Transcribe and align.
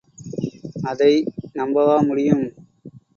அதை 0.83 1.11
நம்பவா 1.53 1.97
முடியும்? 2.07 2.43